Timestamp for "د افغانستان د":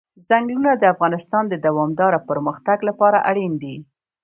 0.77-1.55